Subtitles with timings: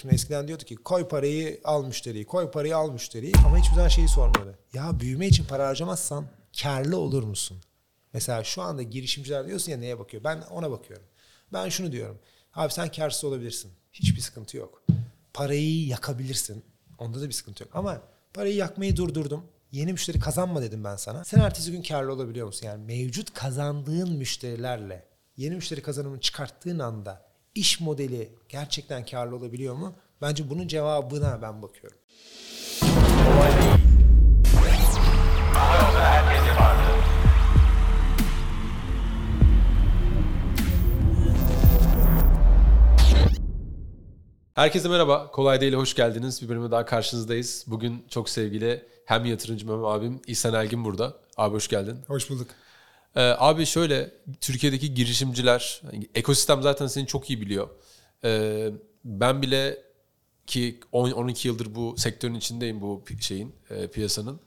[0.00, 3.88] Şimdi eskiden diyordu ki koy parayı al müşteriyi, koy parayı al müşteriyi ama hiçbir zaman
[3.88, 4.58] şeyi sormuyordu.
[4.72, 6.26] Ya büyüme için para harcamazsan
[6.62, 7.58] karlı olur musun?
[8.12, 10.24] Mesela şu anda girişimciler diyorsun ya neye bakıyor?
[10.24, 11.06] Ben ona bakıyorum.
[11.52, 12.18] Ben şunu diyorum.
[12.54, 13.72] Abi sen karsız olabilirsin.
[13.92, 14.82] Hiçbir sıkıntı yok.
[15.34, 16.64] Parayı yakabilirsin.
[16.98, 17.76] Onda da bir sıkıntı yok.
[17.76, 18.00] Ama
[18.34, 19.44] parayı yakmayı durdurdum.
[19.72, 21.24] Yeni müşteri kazanma dedim ben sana.
[21.24, 22.66] Sen ertesi gün karlı olabiliyor musun?
[22.66, 25.04] Yani mevcut kazandığın müşterilerle
[25.36, 27.25] yeni müşteri kazanımını çıkarttığın anda
[27.56, 29.94] iş modeli gerçekten karlı olabiliyor mu?
[30.22, 31.98] Bence bunun cevabına ben bakıyorum.
[32.80, 33.74] Kolay değil.
[35.56, 36.82] Ama yolda herkesi vardı.
[44.54, 45.30] Herkese merhaba.
[45.30, 46.42] Kolay değil hoş geldiniz.
[46.42, 47.64] Bir bölüme daha karşınızdayız.
[47.66, 51.14] Bugün çok sevgili hem yatırımcım hem abim İhsan Elgin burada.
[51.36, 51.98] Abi hoş geldin.
[52.06, 52.48] Hoş bulduk.
[53.16, 55.82] Ee, abi şöyle Türkiye'deki girişimciler,
[56.14, 57.68] ekosistem zaten seni çok iyi biliyor.
[58.24, 58.70] Ee,
[59.04, 59.78] ben bile
[60.46, 64.40] ki 10 12 yıldır bu sektörün içindeyim bu şeyin e, piyasanın.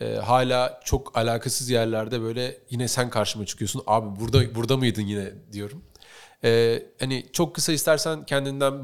[0.00, 3.82] Ee, hala çok alakasız yerlerde böyle yine sen karşıma çıkıyorsun.
[3.86, 5.84] Abi burada burada mıydın yine diyorum.
[6.44, 8.82] Ee, hani çok kısa istersen kendinden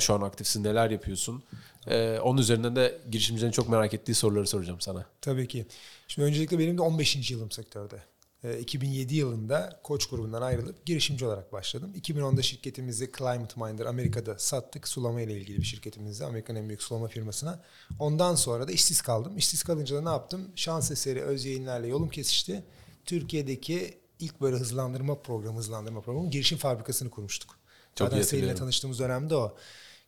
[0.00, 1.42] Hadi şu an aktifsin, neler yapıyorsun?
[1.86, 5.06] Ee, onun üzerinden de girişimcilerin çok merak ettiği soruları soracağım sana.
[5.20, 5.66] Tabii ki.
[6.08, 7.30] Şimdi öncelikle benim de 15.
[7.30, 8.02] yılım sektörde.
[8.44, 11.92] Ee, 2007 yılında Koç grubundan ayrılıp girişimci olarak başladım.
[12.00, 14.88] 2010'da şirketimizi Climate Minder Amerika'da sattık.
[14.88, 16.24] Sulama ile ilgili bir şirketimizde.
[16.24, 17.62] Amerika'nın en büyük sulama firmasına.
[17.98, 19.38] Ondan sonra da işsiz kaldım.
[19.38, 20.48] İşsiz kalınca da ne yaptım?
[20.56, 22.62] Şans eseri öz yayınlarla yolum kesişti.
[23.04, 27.56] Türkiye'deki ilk böyle hızlandırma programı, hızlandırma programı girişim fabrikasını kurmuştuk.
[27.94, 29.56] Çok Zaten seninle tanıştığımız dönemde o.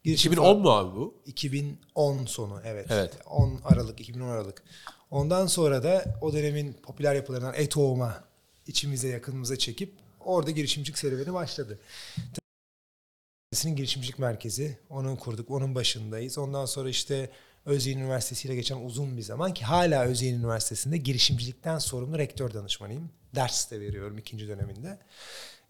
[0.05, 1.23] Girişim 2010 mu abi bu?
[1.27, 2.87] 2010 sonu evet.
[2.91, 3.19] Evet.
[3.27, 4.63] 10 Aralık 2010 Aralık.
[5.11, 8.25] Ondan sonra da o dönemin popüler yapılarından Etoğum'a
[8.67, 11.79] içimize yakınımıza çekip orada girişimcilik serüveni başladı.
[13.53, 14.79] Üniversitesi'nin girişimcilik merkezi.
[14.91, 15.51] Onun kurduk.
[15.51, 16.39] Onun başındayız.
[16.39, 17.31] Ondan sonra işte
[17.67, 23.11] Özyeğin Üniversitesi ile geçen uzun bir zaman ki hala Özyeğin Üniversitesi'nde girişimcilikten sorumlu rektör danışmanıyım.
[23.35, 24.99] Ders de veriyorum ikinci döneminde.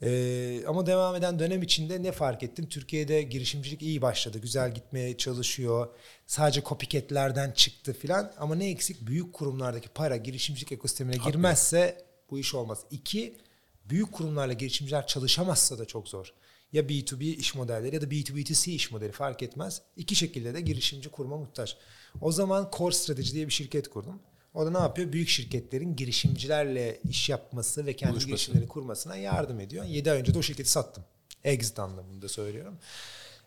[0.03, 2.69] Ee, ama devam eden dönem içinde ne fark ettim?
[2.69, 4.39] Türkiye'de girişimcilik iyi başladı.
[4.39, 5.89] Güzel gitmeye çalışıyor.
[6.27, 8.33] Sadece copycatlerden çıktı filan.
[8.39, 9.07] Ama ne eksik?
[9.07, 12.79] Büyük kurumlardaki para girişimcilik ekosistemine girmezse bu iş olmaz.
[12.91, 13.37] İki,
[13.85, 16.33] büyük kurumlarla girişimciler çalışamazsa da çok zor.
[16.73, 19.83] Ya B2B iş modelleri ya da B2B2C iş modeli fark etmez.
[19.97, 21.77] İki şekilde de girişimci kurma muhtaç.
[22.21, 24.21] O zaman Core Strategy diye bir şirket kurdum.
[24.55, 25.13] O da ne yapıyor?
[25.13, 28.29] Büyük şirketlerin girişimcilerle iş yapması ve kendi Buluşması.
[28.29, 29.85] girişimlerini kurmasına yardım ediyor.
[29.85, 31.05] 7 ay önce de o şirketi sattım.
[31.45, 32.79] Exit anlamında söylüyorum.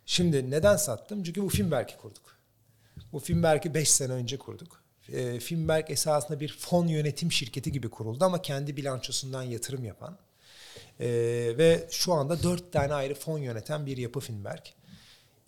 [0.06, 1.24] Şimdi neden sattım?
[1.24, 2.38] Çünkü bu Finberg'i kurduk.
[3.14, 4.84] Bu Finberg'i 5 sene önce kurduk.
[5.14, 10.18] E, Finberg esasında bir fon yönetim şirketi gibi kuruldu ama kendi bilançosundan yatırım yapan.
[11.00, 11.08] E,
[11.58, 14.64] ve şu anda 4 tane ayrı fon yöneten bir yapı Finberg.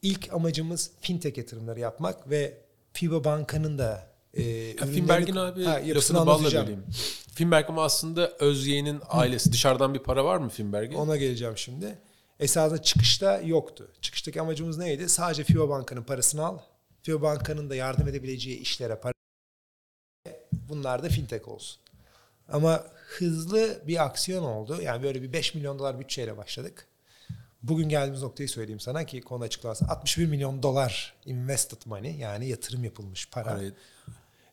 [0.02, 2.58] İlk amacımız fintech yatırımları yapmak ve
[2.94, 4.42] FIBA Banka'nın da e,
[4.74, 6.84] ürünlerini- Finberg'in abi Ha, lafını balla böleyim.
[7.34, 9.52] Finberg ama aslında Özyeğin'in ailesi.
[9.52, 10.98] Dışarıdan bir para var mı Finberg'e?
[10.98, 11.98] Ona geleceğim şimdi.
[12.40, 13.92] Esasında çıkışta yoktu.
[14.02, 15.10] Çıkıştaki amacımız neydi?
[15.10, 16.60] Sadece FIBA Banka'nın parasını al.
[17.04, 19.14] FIBA Banka'nın da yardım edebileceği işlere para
[20.70, 21.80] Bunlar da fintech olsun.
[22.50, 22.84] Ama
[23.18, 24.82] hızlı bir aksiyon oldu.
[24.82, 26.88] Yani böyle bir 5 milyon dolar bütçeyle başladık.
[27.64, 29.86] Bugün geldiğimiz noktayı söyleyeyim sana ki konu açıklansın.
[29.88, 33.44] 61 milyon dolar invested money yani yatırım yapılmış para.
[33.46, 33.74] Parayı-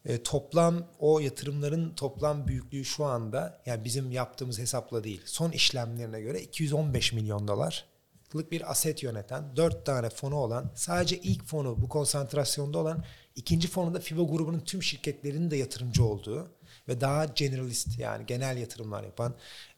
[0.06, 6.20] E, toplam o yatırımların toplam büyüklüğü şu anda yani bizim yaptığımız hesapla değil son işlemlerine
[6.20, 11.88] göre 215 milyon dolarlık bir aset yöneten 4 tane fonu olan sadece ilk fonu bu
[11.88, 13.04] konsantrasyonda olan
[13.36, 16.50] ikinci fonu da FIBA grubunun tüm şirketlerinin de yatırımcı olduğu
[16.88, 19.34] ve daha generalist yani genel yatırımlar yapan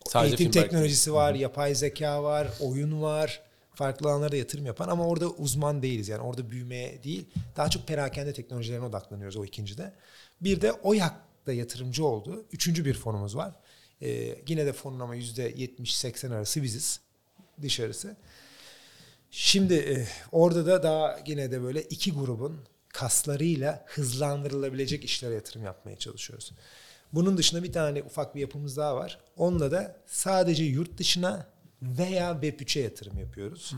[0.09, 3.46] Sadece eğitim teknolojisi var, yapay zeka var, oyun var.
[3.77, 6.09] Farklı alanlara yatırım yapan ama orada uzman değiliz.
[6.09, 7.27] Yani orada büyümeye değil,
[7.57, 9.93] daha çok perakende teknolojilerine odaklanıyoruz o ikincide.
[10.41, 12.45] Bir de OYAK'ta yatırımcı oldu.
[12.53, 13.55] Üçüncü bir fonumuz var.
[14.03, 17.01] Ee, yine de fonun ama yüzde 70-80 arası biziz
[17.63, 18.17] dışarısı.
[19.31, 22.59] Şimdi e, orada da daha yine de böyle iki grubun
[22.89, 26.53] kaslarıyla hızlandırılabilecek işlere yatırım yapmaya çalışıyoruz.
[27.13, 29.19] Bunun dışında bir tane ufak bir yapımız daha var.
[29.37, 31.47] Onunla da sadece yurt dışına
[31.99, 33.75] veya Web3'e yatırım yapıyoruz.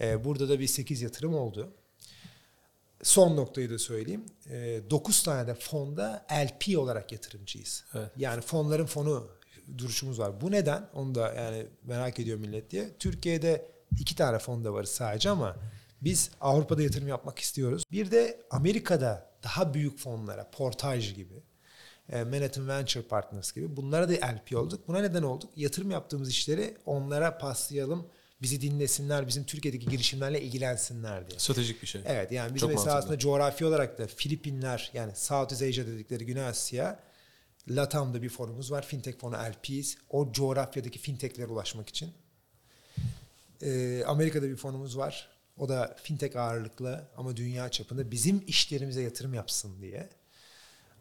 [0.00, 1.72] E, burada da bir 8 yatırım oldu.
[3.02, 4.24] Son noktayı da söyleyeyim.
[4.90, 7.84] 9 tane de fonda LP olarak yatırımcıyız.
[7.94, 8.10] Evet.
[8.16, 9.30] Yani fonların fonu
[9.78, 10.40] duruşumuz var.
[10.40, 10.88] Bu neden?
[10.94, 12.96] Onu da yani merak ediyor millet diye.
[12.98, 15.56] Türkiye'de iki tane fonda varız sadece ama
[16.02, 17.84] biz Avrupa'da yatırım yapmak istiyoruz.
[17.92, 21.42] Bir de Amerika'da daha büyük fonlara, Portage gibi,
[22.12, 24.88] Manhattan Venture Partners gibi bunlara da LP olduk.
[24.88, 25.50] Buna neden olduk?
[25.56, 28.06] Yatırım yaptığımız işleri onlara paslayalım
[28.42, 31.38] Bizi dinlesinler, bizim Türkiye'deki girişimlerle ilgilensinler diye.
[31.38, 32.02] Stratejik bir şey.
[32.04, 32.98] Evet yani bizim Çok mesela mantıklı.
[32.98, 37.00] aslında coğrafi olarak da Filipinler yani Southeast Asia dedikleri Güney Asya
[37.68, 38.86] LATAM'da bir fonumuz var.
[38.86, 39.94] Fintech fonu LPs.
[40.10, 42.12] O coğrafyadaki fintechlere ulaşmak için.
[43.62, 45.28] Ee, Amerika'da bir fonumuz var.
[45.58, 50.08] O da fintech ağırlıklı ama dünya çapında bizim işlerimize yatırım yapsın diye.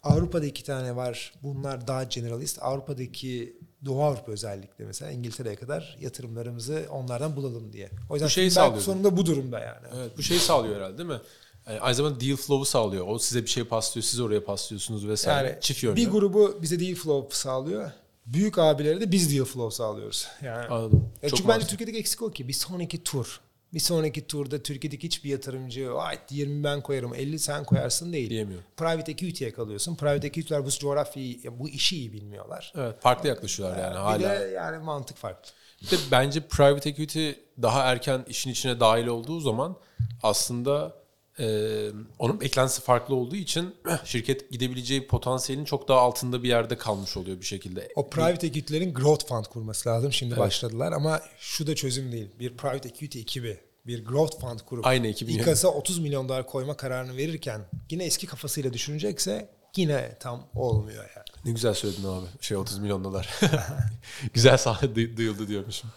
[0.04, 1.34] Avrupa'da iki tane var.
[1.44, 2.60] Bunlar daha generalist.
[2.62, 7.90] Avrupa'daki Doğu Avrupa özellikle mesela İngiltere'ye kadar yatırımlarımızı onlardan bulalım diye.
[8.10, 8.81] O yüzden Bu şeyi sağlıyor.
[8.84, 9.88] sonunda bu durumda yani.
[9.98, 11.19] Evet, bu şeyi sağlıyor herhalde değil mi?
[11.68, 13.07] Yani aynı zamanda deal flow'u sağlıyor.
[13.07, 15.48] O size bir şey paslıyor, siz oraya paslıyorsunuz vesaire.
[15.50, 15.96] Yani Çift yönlü.
[15.96, 17.92] bir grubu bize deal flow sağlıyor.
[18.25, 20.28] Büyük abilere de biz deal flow sağlıyoruz.
[20.44, 21.10] Yani Anladım.
[21.22, 21.68] Ya Çok çünkü bence.
[21.68, 23.40] Türkiye'deki eksik o ki bir sonraki tur.
[23.74, 28.30] Bir sonraki turda Türkiye'deki hiçbir yatırımcı ay 20 ben koyarım 50 sen koyarsın değil.
[28.30, 28.62] Diyemiyor.
[28.77, 29.95] Private equity'ye kalıyorsun.
[29.95, 32.74] Private equity'ler bu coğrafyayı, bu işi iyi bilmiyorlar.
[32.77, 34.39] Evet, farklı yaklaşıyorlar yani Bir hala.
[34.39, 35.51] de yani mantık farklı.
[35.81, 37.30] Bir de bence private equity
[37.62, 39.75] daha erken işin içine dahil olduğu zaman
[40.24, 40.99] aslında
[41.39, 41.89] e,
[42.19, 43.75] onun beklentisi farklı olduğu için
[44.06, 47.89] şirket gidebileceği potansiyelin çok daha altında bir yerde kalmış oluyor bir şekilde.
[47.95, 50.13] O private equity'lerin growth fund kurması lazım.
[50.13, 52.27] Şimdi başladılar ama şu da çözüm değil.
[52.39, 53.57] Bir private equity ekibi
[53.88, 58.27] bir growth fund kurup Aynı ekibin İKAS'a 30 milyon dolar koyma kararını verirken yine eski
[58.27, 61.25] kafasıyla düşünecekse yine tam olmuyor yani.
[61.45, 62.25] Ne güzel söyledin abi.
[62.41, 63.30] Şey 30 milyon dolar.
[64.33, 65.89] güzel sahne duy- duyuldu diyormuşum.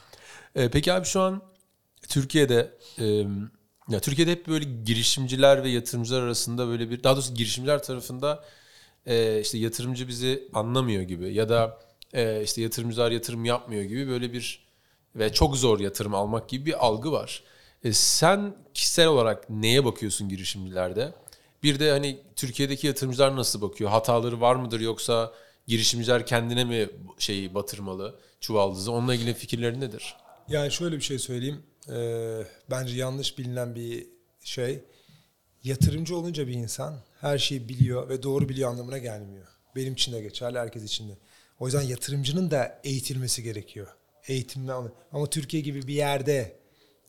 [0.54, 1.42] Ee, peki abi şu an
[2.08, 3.26] Türkiye'de e,
[3.88, 8.44] ya Türkiye'de hep böyle girişimciler ve yatırımcılar arasında böyle bir daha doğrusu girişimciler tarafında
[9.06, 11.78] e, işte yatırımcı bizi anlamıyor gibi ya da
[12.12, 14.62] e, işte yatırımcılar yatırım yapmıyor gibi böyle bir
[15.16, 17.42] ve çok zor yatırım almak gibi bir algı var.
[17.84, 21.14] E, sen kişisel olarak neye bakıyorsun girişimcilerde?
[21.62, 23.90] Bir de hani Türkiye'deki yatırımcılar nasıl bakıyor?
[23.90, 25.32] Hataları var mıdır yoksa
[25.66, 26.88] girişimciler kendine mi
[27.18, 28.92] şeyi batırmalı çuvaldızı?
[28.92, 30.16] Onunla ilgili fikirleri nedir?
[30.48, 31.62] Yani şöyle bir şey söyleyeyim.
[31.90, 34.06] Ee, bence yanlış bilinen bir
[34.44, 34.84] şey.
[35.64, 39.46] Yatırımcı olunca bir insan her şeyi biliyor ve doğru biliyor anlamına gelmiyor.
[39.76, 41.18] Benim için de geçerli, herkes için de.
[41.58, 43.88] O yüzden yatırımcının da eğitilmesi gerekiyor.
[44.28, 44.72] Eğitimle
[45.12, 46.56] ama Türkiye gibi bir yerde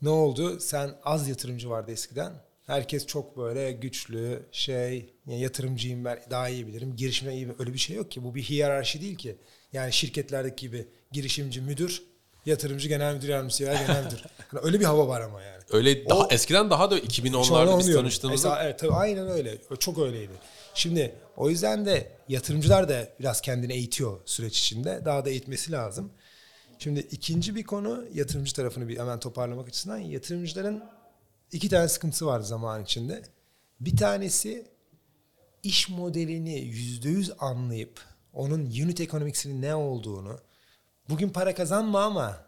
[0.02, 0.60] ne oldu?
[0.60, 2.34] Sen az yatırımcı vardı eskiden.
[2.66, 7.78] Herkes çok böyle güçlü şey, yani yatırımcıyım ben daha iyi bilirim, girişimden iyi öyle bir
[7.78, 8.24] şey yok ki.
[8.24, 9.36] Bu bir hiyerarşi değil ki.
[9.74, 12.04] Yani şirketlerdeki gibi girişimci müdür,
[12.45, 14.24] yatırımcı genel müdür yardımcısı veya genel müdür.
[14.48, 15.63] Hani öyle bir hava var ama yani.
[15.72, 18.94] Öyle daha O- eskiden daha da Şu an 2010'larda onu biz tanıştığımızda Mesela, evet, tabii
[18.94, 19.57] aynen öyle.
[19.80, 20.31] Çok öyleydi.
[20.74, 25.01] Şimdi o yüzden de yatırımcılar da biraz kendini eğitiyor süreç içinde.
[25.06, 26.12] Daha da eğitmesi lazım.
[26.80, 30.84] Şimdi ikinci bir konu yatırımcı tarafını bir hemen toparlamak açısından yatırımcıların
[31.51, 33.22] iki tane sıkıntısı var zaman içinde.
[33.80, 34.68] Bir tanesi
[35.63, 38.01] iş modelini yüzde yüz anlayıp
[38.34, 40.40] onun unit economics'inin ne olduğunu
[41.10, 42.46] bugün para kazanma ama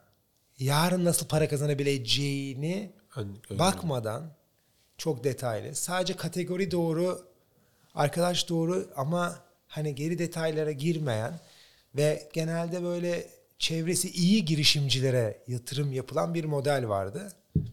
[0.60, 4.32] yarın nasıl para kazanabileceğini Ön- bakmadan
[4.98, 7.28] çok detaylı sadece kategori doğru
[7.96, 11.40] arkadaş doğru ama hani geri detaylara girmeyen
[11.96, 13.30] ve genelde böyle
[13.60, 17.32] çevresi iyi girişimcilere yatırım yapılan bir model vardı.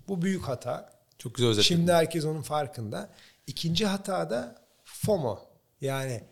[0.09, 0.93] Bu büyük hata.
[1.19, 1.77] çok güzel özetledin.
[1.77, 3.11] Şimdi herkes onun farkında.
[3.47, 5.41] İkinci hata da FOMO.
[5.81, 6.25] Yani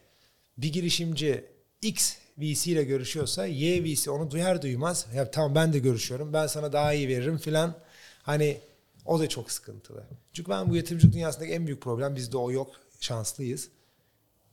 [0.58, 1.44] bir girişimci
[1.82, 5.06] X VC ile görüşüyorsa Y VC onu duyar duymaz.
[5.14, 6.32] Ya tamam ben de görüşüyorum.
[6.32, 7.74] Ben sana daha iyi veririm filan.
[8.22, 8.60] Hani
[9.04, 10.02] o da çok sıkıntılı.
[10.32, 12.70] Çünkü ben bu yatırımcılık dünyasındaki en büyük problem bizde o yok.
[13.00, 13.68] Şanslıyız.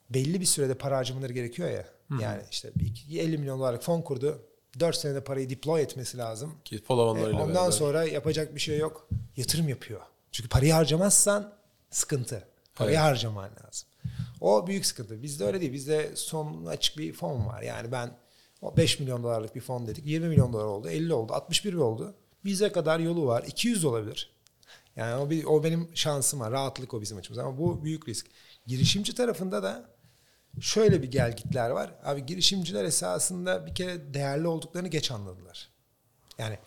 [0.10, 1.86] Belli bir sürede para harcamaları gerekiyor ya.
[2.22, 4.42] Yani işte bir 50 milyon dolarlık fon kurdu.
[4.80, 6.54] 4 senede parayı deploy etmesi lazım.
[6.66, 7.16] Ki E, ondan
[7.56, 7.72] beraber.
[7.72, 9.08] sonra yapacak bir şey yok.
[9.38, 10.02] Yatırım yapıyor.
[10.32, 11.54] Çünkü parayı harcamazsan
[11.92, 12.44] sıkıntı.
[12.76, 13.06] Parayı Evet.
[13.06, 13.87] harcaman lazım.
[14.42, 15.24] O büyük sıkıntı.
[15.24, 15.74] Bizde öyle değil.
[15.74, 17.62] Bizde son açık bir fon var.
[17.62, 18.18] Yani ben
[18.62, 20.06] o 5 milyon dolarlık bir fon dedik.
[20.06, 20.90] 20 milyon dolar oldu.
[20.90, 21.34] 50 oldu.
[21.34, 22.16] 61 oldu.
[22.46, 23.44] Bize kadar yolu var.
[23.48, 24.38] 200 olabilir.
[24.96, 26.52] Yani o, bir, o benim şansım var.
[26.52, 27.46] Rahatlık o bizim açımızdan.
[27.46, 28.28] Ama bu büyük risk.
[28.68, 29.90] Girişimci tarafında da
[30.62, 31.96] şöyle bir gelgitler var.
[32.04, 35.70] Abi girişimciler esasında bir kere değerli olduklarını geç anladılar.
[36.38, 36.58] Yani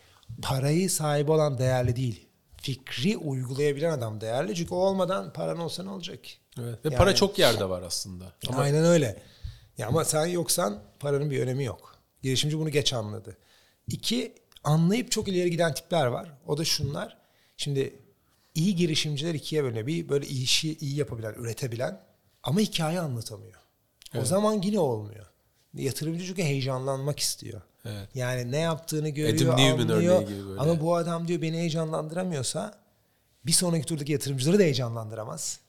[0.43, 2.27] parayı sahibi olan değerli değil.
[2.57, 4.55] Fikri uygulayabilen adam değerli.
[4.55, 6.25] Çünkü o olmadan paran olsa ne olacak?
[6.25, 6.33] ki?
[6.59, 6.85] Evet.
[6.85, 8.33] Ve Yani- para çok yerde var aslında.
[8.49, 9.23] Ama Aynen öyle.
[9.79, 11.97] Ya ama sen yoksan paranın bir önemi yok.
[12.23, 13.37] Girişimci bunu geç anladı.
[13.89, 16.29] İki, anlayıp çok ileri giden tipler var.
[16.47, 17.17] O da şunlar.
[17.57, 17.95] Şimdi
[18.55, 19.87] iyi girişimciler ikiye bölünüyor.
[19.87, 22.01] Bir böyle işi iyi yapabilen, üretebilen
[22.43, 23.55] ama hikaye anlatamıyor.
[23.55, 24.27] O Evet.
[24.27, 25.27] zaman yine olmuyor.
[25.75, 27.61] Yatırımcı çünkü heyecanlanmak istiyor.
[27.85, 28.09] Evet.
[28.15, 30.23] Yani ne yaptığını görüyor, Adam anlıyor.
[30.29, 30.61] gibi böyle.
[30.61, 32.79] Ama bu adam diyor beni heyecanlandıramıyorsa
[33.47, 35.61] bir sonraki turdaki yatırımcıları da heyecanlandıramaz.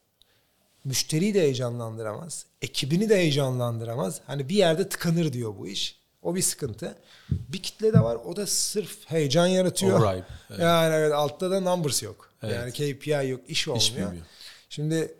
[0.84, 2.46] Müşteriyi de heyecanlandıramaz.
[2.62, 4.22] Ekibini de heyecanlandıramaz.
[4.28, 6.02] Hani bir yerde tıkanır diyor bu iş.
[6.22, 6.96] O bir sıkıntı.
[7.30, 8.16] Bir kitle de var.
[8.16, 10.00] O da sırf heyecan yaratıyor.
[10.00, 10.60] Overhype, evet.
[10.60, 12.30] Yani evet altta da numbers yok.
[12.44, 12.56] Evet.
[12.56, 13.92] Yani KPI yok, iş olmuyor.
[13.92, 14.26] bilmiyor.
[14.70, 15.16] Şimdi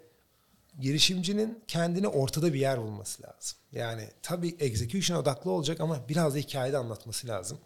[0.80, 3.58] girişimcinin kendine ortada bir yer bulması lazım.
[3.72, 7.58] Yani tabii execution odaklı olacak ama biraz da hikayede anlatması lazım.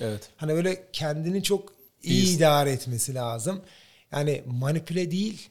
[0.00, 0.28] Evet.
[0.36, 2.36] Hani böyle kendini çok iyi İyi.
[2.36, 3.60] idare etmesi lazım.
[4.12, 5.48] Yani manipüle değil,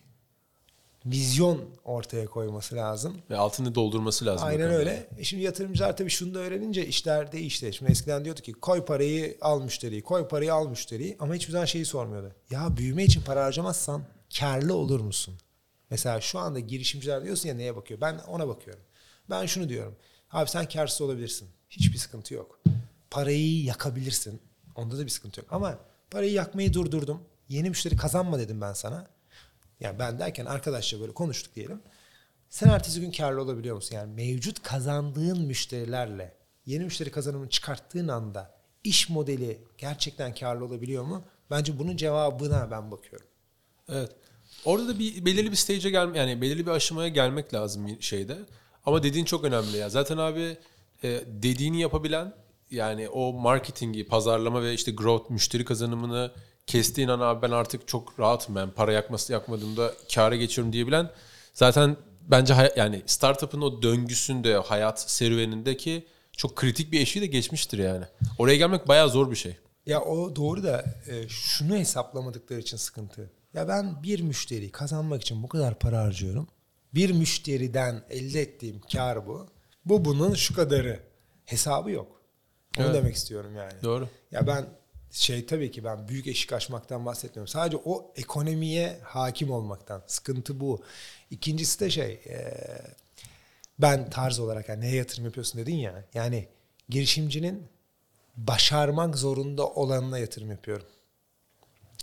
[1.05, 3.17] vizyon ortaya koyması lazım.
[3.29, 4.47] Ve altını doldurması lazım.
[4.47, 5.07] Aynen öyle.
[5.17, 7.73] E şimdi yatırımcılar tabii şunu da öğrenince işler değişti.
[7.73, 11.65] Şimdi eskiden diyordu ki koy parayı al müşteriyi, koy parayı al müşteriyi ama hiçbir zaman
[11.65, 12.31] şeyi sormuyordu.
[12.49, 14.03] Ya büyüme için para harcamazsan
[14.39, 15.33] karlı olur musun?
[15.89, 18.01] Mesela şu anda girişimciler diyorsun ya neye bakıyor?
[18.01, 18.83] Ben ona bakıyorum.
[19.29, 19.95] Ben şunu diyorum.
[20.31, 21.47] Abi sen karsız olabilirsin.
[21.69, 22.59] Hiçbir sıkıntı yok.
[23.11, 24.41] Parayı yakabilirsin.
[24.75, 25.47] Onda da bir sıkıntı yok.
[25.51, 25.77] Ama
[26.11, 27.21] parayı yakmayı durdurdum.
[27.49, 29.07] Yeni müşteri kazanma dedim ben sana.
[29.81, 31.81] Yani ben derken arkadaşla böyle konuştuk diyelim.
[32.49, 33.95] Sen ertesi gün karlı olabiliyor musun?
[33.95, 36.33] Yani mevcut kazandığın müşterilerle
[36.65, 41.23] yeni müşteri kazanımını çıkarttığın anda iş modeli gerçekten karlı olabiliyor mu?
[41.51, 43.27] Bence bunun cevabına ben bakıyorum.
[43.89, 44.11] Evet.
[44.65, 48.37] Orada da bir belirli bir stage'e gel yani belirli bir aşamaya gelmek lazım şeyde.
[48.85, 49.89] Ama dediğin çok önemli ya.
[49.89, 50.57] Zaten abi
[51.03, 52.33] e, dediğini yapabilen
[52.71, 56.31] yani o marketingi, pazarlama ve işte growth, müşteri kazanımını
[56.71, 61.09] kestiğin an abi ben artık çok rahatım ben para yakması yakmadığımda kâra geçiyorum diyebilen
[61.53, 61.97] zaten
[62.27, 68.05] bence hay- yani startup'ın o döngüsünde, hayat serüvenindeki çok kritik bir eşiği de geçmiştir yani.
[68.37, 69.57] Oraya gelmek bayağı zor bir şey.
[69.85, 73.31] Ya o doğru da e, şunu hesaplamadıkları için sıkıntı.
[73.53, 76.47] Ya ben bir müşteri kazanmak için bu kadar para harcıyorum.
[76.93, 79.47] Bir müşteriden elde ettiğim kar bu.
[79.85, 80.99] Bu bunun şu kadarı.
[81.45, 82.21] Hesabı yok.
[82.77, 82.95] Onu Evet.
[82.95, 83.73] demek istiyorum yani.
[83.83, 84.07] Doğru.
[84.31, 84.65] Ya ben
[85.11, 87.47] şey tabii ki ben büyük eşik açmaktan bahsetmiyorum.
[87.47, 90.03] Sadece o ekonomiye hakim olmaktan.
[90.07, 90.83] Sıkıntı bu.
[91.31, 92.57] İkincisi de şey e,
[93.79, 96.05] ben tarz olarak yani neye yatırım yapıyorsun dedin ya.
[96.13, 96.47] Yani
[96.89, 97.67] girişimcinin
[98.37, 100.85] başarmak zorunda olanına yatırım yapıyorum.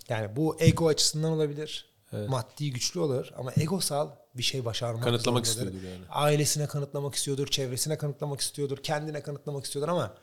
[0.09, 1.89] Yani bu ego açısından olabilir.
[2.27, 5.73] Maddi güçlü olur ama egosal bir şey başarmak Kanıtlamak zorundadır.
[5.75, 6.05] istiyordur yani.
[6.09, 10.15] Ailesine kanıtlamak istiyordur, çevresine kanıtlamak istiyordur, kendine kanıtlamak istiyordur ama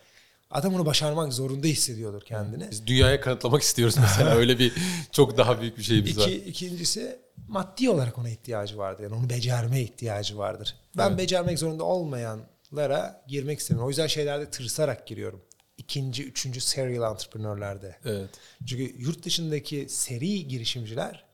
[0.50, 2.70] adam onu başarmak zorunda hissediyordur kendini.
[2.70, 4.30] Biz dünyaya kanıtlamak istiyoruz mesela.
[4.36, 4.72] Öyle bir
[5.12, 6.28] çok daha büyük bir şeyimiz var.
[6.28, 9.02] İki, ikincisi maddi olarak ona ihtiyacı vardır.
[9.02, 10.74] Yani onu becermeye ihtiyacı vardır.
[10.96, 11.18] Ben Evet.
[11.18, 13.86] becermek zorunda olmayanlara girmek istemiyorum.
[13.86, 15.42] O yüzden şeylerde tırsarak giriyorum.
[15.78, 17.96] İkinci, üçüncü serial entrepreneur'lerde.
[18.04, 18.30] Evet.
[18.66, 21.24] Çünkü yurt dışındaki seri girişimciler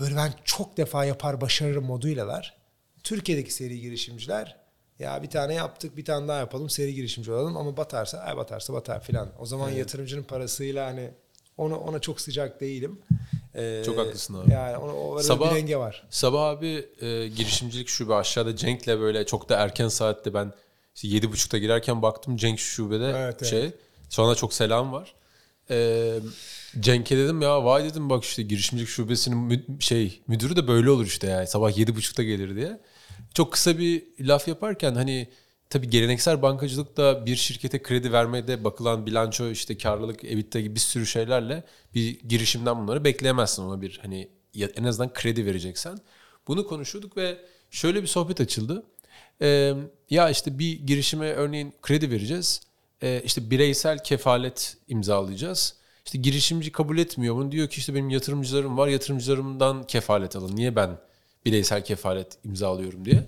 [0.00, 2.56] böyle ben çok defa yapar başarırım moduylalar.
[3.02, 4.56] Türkiye'deki seri girişimciler
[4.98, 8.72] ya bir tane yaptık bir tane daha yapalım seri girişimci olalım ama batarsa ay batarsa
[8.72, 9.28] batar filan.
[9.38, 11.10] O zaman yatırımcının parasıyla hani
[11.56, 12.98] ona ona çok sıcak değilim.
[13.54, 14.52] Ee, Çok haklısın abi.
[14.52, 16.06] Yani ona, o Sabah- bir denge var.
[16.10, 20.52] Sabah abi e, girişimcilik şube aşağıda Cenk'le böyle çok da erken saatte ben
[20.94, 23.46] işte yedi buçukta girerken baktım Cenk şubede Evet, evet.
[23.50, 23.70] şey.
[24.08, 25.14] Sonra çok selam var.
[25.70, 26.12] E,
[26.80, 31.06] Cenk'e dedim ya vay dedim bak işte girişimcilik şubesinin mü- şey müdürü de böyle olur
[31.06, 32.80] işte yani sabah yedi buçukta gelir diye.
[33.36, 35.28] Çok kısa bir laf yaparken hani
[35.70, 41.06] tabii geleneksel bankacılıkta bir şirkete kredi vermede bakılan bilanço işte karlılık, EBITDA gibi bir sürü
[41.06, 41.64] şeylerle
[41.94, 44.28] bir girişimden bunları bekleyemezsin ona bir hani
[44.76, 45.98] en azından kredi vereceksen.
[46.48, 47.38] Bunu konuşuyorduk ve
[47.70, 48.82] şöyle bir sohbet açıldı.
[49.42, 49.74] Ee,
[50.10, 52.60] ya işte bir girişime örneğin kredi vereceğiz.
[53.02, 55.74] Ee, işte bireysel kefalet imzalayacağız.
[56.04, 57.52] İşte girişimci kabul etmiyor bunu.
[57.52, 58.88] Diyor ki işte benim yatırımcılarım var.
[58.88, 60.56] Yatırımcılarımdan kefalet alın.
[60.56, 60.98] Niye ben
[61.46, 63.24] bireysel kefalet imzalıyorum diye.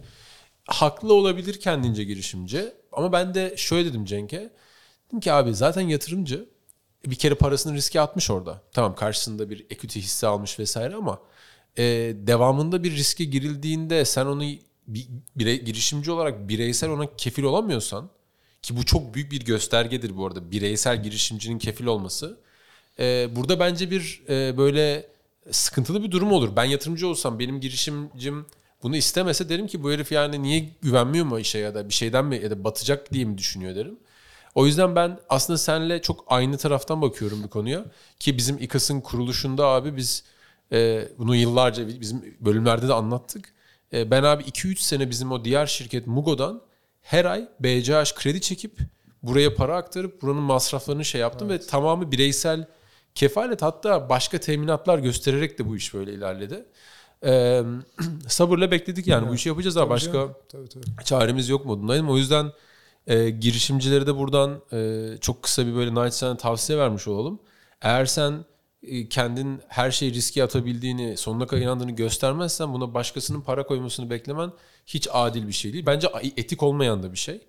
[0.67, 2.73] Haklı olabilir kendince girişimci.
[2.93, 4.51] Ama ben de şöyle dedim Cenk'e.
[5.09, 6.49] Dedim ki abi zaten yatırımcı
[7.07, 8.63] bir kere parasını riske atmış orada.
[8.73, 11.19] Tamam karşısında bir equity hisse almış vesaire ama
[11.79, 11.83] e,
[12.15, 14.43] devamında bir riske girildiğinde sen onu
[14.87, 18.11] bir, birey- girişimci olarak bireysel ona kefil olamıyorsan
[18.63, 22.41] ki bu çok büyük bir göstergedir bu arada bireysel girişimcinin kefil olması.
[22.99, 25.09] E, burada bence bir e, böyle
[25.51, 26.57] sıkıntılı bir durum olur.
[26.57, 28.47] Ben yatırımcı olsam benim girişimcim
[28.83, 32.25] bunu istemese derim ki bu herif yani niye güvenmiyor mu işe ya da bir şeyden
[32.25, 33.99] mi ya da batacak diye mi düşünüyor derim.
[34.55, 37.85] O yüzden ben aslında senle çok aynı taraftan bakıyorum bu konuya.
[38.21, 40.25] Ki bizim İKAS'ın kuruluşunda abi biz
[40.73, 43.55] e, bunu yıllarca bizim bölümlerde de anlattık.
[43.93, 46.63] E, ben abi 2-3 sene bizim o diğer şirket Mugo'dan
[47.03, 48.79] her ay BCH kredi çekip
[49.23, 52.67] buraya para aktarıp buranın masraflarını şey yaptım ve tamamı bireysel
[53.15, 56.65] kefalet hatta başka teminatlar göstererek de bu iş böyle ilerledi.
[57.25, 57.63] E,
[58.29, 61.05] sabırla bekledik yani bu işi yapacağız abi başka Tabii, tabii, tabii.
[61.05, 62.11] çaremiz yok modundayım.
[62.11, 62.53] O yüzden
[63.07, 67.41] e, girişimcilere de buradan e, çok kısa bir böyle naçizane tavsiye vermiş olalım.
[67.83, 68.45] Eğer sen
[68.83, 74.53] e, kendin her şeyi riske atabildiğini, sonuna kadar inandığını göstermezsen buna başkasının para koymasını beklemen
[74.87, 75.87] hiç adil bir şey değil.
[75.87, 77.41] Bence etik olmayan da bir şey.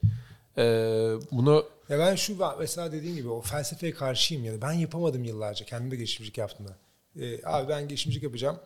[0.60, 5.66] Ee, bunu Ya ben şu mesela dediğim gibi o felsefeye karşıyım ya ben yapamadım yıllarca
[5.66, 6.78] kendime girişimcilik yaptığımda.
[7.20, 8.60] Ee, abi ben girişimcilik yapacağım.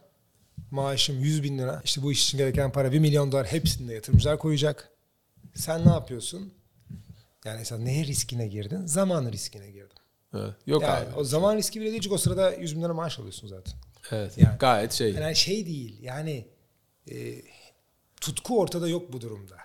[0.72, 1.82] Maaşım 100 bin lira.
[1.86, 4.90] İşte bu iş için gereken para 1 milyon dolar hepsini de yatırımcılar koyacak.
[5.56, 6.54] Sen ne yapıyorsun?
[7.46, 8.86] Yani mesela neye riskine girdin?
[8.86, 9.98] Zaman riskine girdim.
[10.34, 11.16] evet, yok yani abi.
[11.16, 13.74] o zaman riski bile değil çünkü o sırada 100 bin lira maaş alıyorsun zaten.
[14.12, 14.38] Evet.
[14.38, 15.14] Yani- gayet şey.
[15.14, 16.48] Yani şey değil yani
[17.12, 17.42] e,
[18.22, 19.56] tutku ortada yok bu durumda.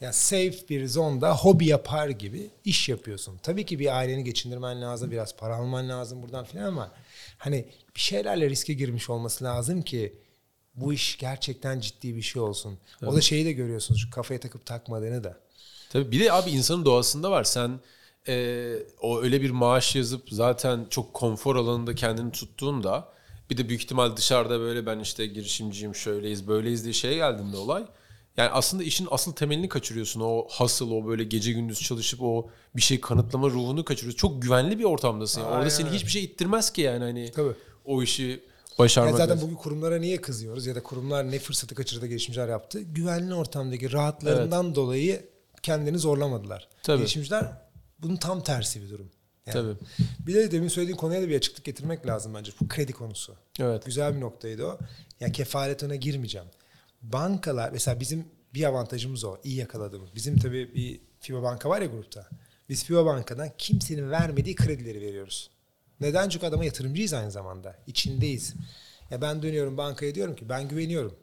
[0.00, 3.38] Yani safe bir zonda hobi yapar gibi iş yapıyorsun.
[3.42, 6.92] Tabii ki bir aileni geçindirmen lazım, biraz para alman lazım buradan filan ama
[7.38, 10.18] hani bir şeylerle riske girmiş olması lazım ki
[10.74, 12.78] bu iş gerçekten ciddi bir şey olsun.
[13.06, 15.40] O da şeyi de görüyorsunuz şu kafaya takıp takmadığını da.
[15.90, 17.44] Tabii bir de abi insanın doğasında var.
[17.44, 17.80] Sen
[18.28, 23.08] e, o öyle bir maaş yazıp zaten çok konfor alanında kendini tuttuğunda
[23.50, 27.84] bir de büyük ihtimal dışarıda böyle ben işte girişimciyim şöyleyiz böyleyiz diye şeye geldiğinde olay.
[28.36, 30.20] Yani aslında işin asıl temelini kaçırıyorsun.
[30.20, 34.18] O hustle, o böyle gece gündüz çalışıp o bir şey kanıtlama ruhunu kaçırıyorsun.
[34.18, 35.40] Çok güvenli bir ortamdasın.
[35.40, 35.50] Yani.
[35.50, 37.52] Orada seni hiçbir şey ittirmez ki yani hani Tabii.
[37.84, 38.40] o işi Yani
[38.78, 39.16] başarmak.
[39.16, 42.80] zaten bugün kurumlara niye kızıyoruz ya da kurumlar ne fırsatı kaçırdı girişimciler yaptı?
[42.80, 45.26] Güvenli ortamdaki rahatlarından dolayı
[45.62, 46.68] kendini zorlamadılar.
[46.82, 46.98] Tabii.
[46.98, 47.52] Girişimciler
[47.98, 49.10] bunun tam tersi bir durum.
[49.46, 49.74] Yani Tabii.
[50.26, 52.52] Bir de demin söylediğin konuya da bir açıklık getirmek lazım bence.
[52.60, 53.34] Bu kredi konusu.
[53.60, 53.86] Evet.
[53.86, 54.78] Güzel bir noktaydı o.
[55.20, 56.46] Ya kefalet ona girmeyeceğim.
[57.12, 59.36] Bankalar mesela bizim bir avantajımız o.
[59.44, 60.14] iyi yakaladığımız.
[60.14, 62.28] Bizim tabii bir FIBA banka var ya grupta.
[62.68, 65.50] Biz FIBA bankadan kimsenin vermediği kredileri veriyoruz.
[66.00, 66.28] Neden?
[66.28, 67.78] Çünkü adama yatırımcıyız aynı zamanda.
[67.86, 68.54] İçindeyiz.
[69.10, 71.14] Ya ben dönüyorum bankaya diyorum ki ben güveniyorum.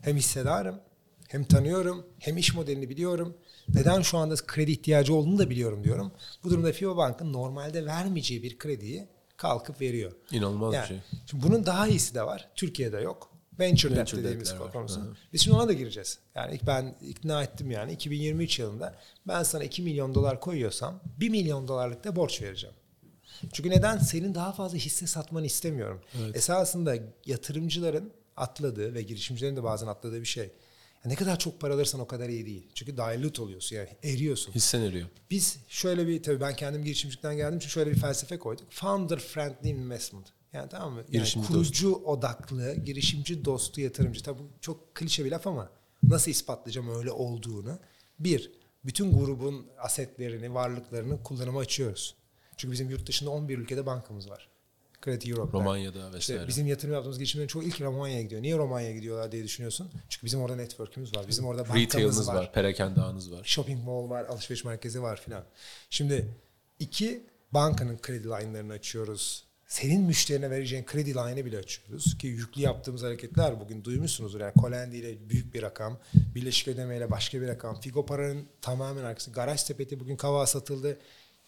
[0.00, 0.80] Hem hissedarım,
[1.28, 3.36] hem tanıyorum, hem iş modelini biliyorum.
[3.68, 6.12] Neden şu anda kredi ihtiyacı olduğunu da biliyorum diyorum.
[6.44, 10.12] Bu durumda FIBA Bank'ın normalde vermeyeceği bir krediyi kalkıp veriyor.
[10.30, 11.00] İnanılmaz bir Yani, şey.
[11.26, 12.48] Şimdi bunun daha iyisi de var.
[12.54, 13.35] Türkiye'de yok.
[13.60, 14.72] Venture, debt dediğimiz debt'ler var.
[14.72, 15.00] konusu.
[15.00, 15.14] Hı.
[15.32, 16.18] Biz şimdi ona da gireceğiz.
[16.34, 18.94] Yani ben ikna ettim yani 2023 yılında
[19.28, 22.76] ben sana 2 milyon dolar koyuyorsam 1 milyon dolarlık da borç vereceğim.
[23.52, 23.98] Çünkü neden?
[23.98, 26.00] Senin daha fazla hisse satmanı istemiyorum.
[26.34, 26.96] Esasında
[27.26, 30.50] yatırımcıların atladığı ve girişimcilerin de bazen atladığı bir şey.
[31.04, 32.66] Ne kadar çok para alırsan o kadar iyi değil.
[32.74, 34.54] Çünkü dilute oluyorsun yani eriyorsun.
[34.54, 35.08] Hissen eriyor.
[35.30, 38.72] Biz şöyle bir tabii ben kendim girişimcilikten geldiğim için şöyle bir felsefe koyduk.
[38.72, 40.26] Founder friendly investment.
[40.56, 40.98] Yani tamam mı?
[40.98, 44.22] Yani Girişimci kurucu odaklı, girişimci dostu yatırımcı.
[44.22, 45.70] Tabii bu çok klişe bir laf ama
[46.02, 47.78] nasıl ispatlayacağım öyle olduğunu?
[48.18, 48.52] Bir,
[48.84, 52.14] bütün grubun asetlerini, varlıklarını kullanıma açıyoruz.
[52.56, 54.48] Çünkü bizim yurt dışında 11 ülkede bankamız var.
[55.04, 55.58] Credit Europe.
[55.58, 56.48] Romanya'da İşte vesaire.
[56.48, 58.42] bizim yatırım yaptığımız girişimlerin çoğu ilk Romanya'ya gidiyor.
[58.42, 59.90] Niye Romanya'ya gidiyorlar diye düşünüyorsun?
[60.08, 61.28] Çünkü bizim orada network'ümüz var.
[61.28, 63.40] Bizim orada bankamız Retail'ınız var var, perakende ağınız var.
[63.44, 65.44] shopping mall var, alışveriş merkezi var filan.
[65.90, 66.28] Şimdi
[66.78, 69.45] iki bankanın kredi line'larını açıyoruz.
[69.66, 72.18] Senin müşterine vereceğin kredi line'ı bile açıyoruz.
[72.18, 74.40] Ki yüklü yaptığımız hareketler bugün duymuşsunuzdur.
[74.40, 75.98] Yani Colendi ile büyük bir rakam,
[76.34, 77.80] Birleşik Ödeme ile başka bir rakam.
[77.80, 79.30] Figo paranın tamamen arkası.
[79.32, 80.98] Garaj sepeti bugün kava satıldı.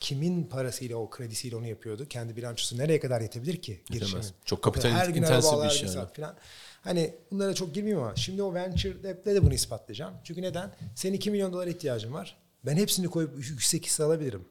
[0.00, 2.06] Kimin parasıyla o kredisiyle onu yapıyordu?
[2.08, 3.80] Kendi bilançosu nereye kadar yetebilir ki?
[3.90, 4.24] girişimin?
[4.44, 6.08] Çok kapital Her gün intensif araba bir gün yani.
[6.16, 6.36] falan.
[6.82, 10.14] Hani bunlara çok girmeyeyim ama şimdi o venture debt'le de bunu ispatlayacağım.
[10.24, 10.74] Çünkü neden?
[10.94, 12.36] Senin 2 milyon dolar ihtiyacın var.
[12.66, 14.44] Ben hepsini koyup yüksek hisse alabilirim.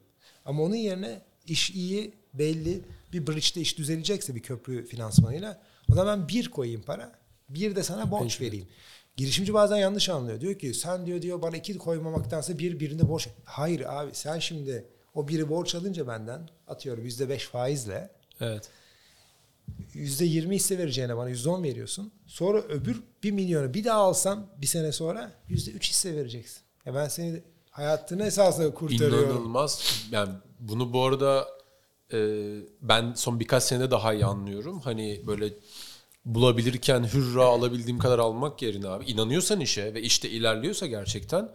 [0.46, 2.82] Ama onun yerine iş iyi, belli.
[3.14, 7.20] Bir bridge'de iş düzelecekse bir köprü finansmanıyla o zaman ben bir koyayım para.
[7.50, 8.68] Bir de sana borç vereyim.
[9.18, 10.42] Girişimci bazen yanlış anlıyor.
[10.42, 13.28] Diyor ki sen diyor diyor bana iki koymamaktansa bir birinde borç.
[13.44, 18.10] Hayır abi sen şimdi o biri borç alınca benden atıyorum yüzde beş faizle
[18.42, 18.70] Evet.
[19.94, 22.12] yüzde yirmi hisse vereceğine bana yüzde on veriyorsun.
[22.26, 26.62] Sonra öbür bir milyonu bir daha alsam bir sene sonra yüzde üç hisse vereceksin.
[26.86, 29.30] Ya ben seni hayatını esasında kurtarıyorum.
[29.30, 29.82] İnanılmaz.
[30.12, 31.48] Yani bunu bu arada
[32.82, 34.80] ben son birkaç senede daha iyi anlıyorum.
[34.80, 35.54] Hani böyle
[36.26, 41.50] bulabilirken hürra alabildiğim kadar almak yerine abi inanıyorsan işe ve işte ilerliyorsa gerçekten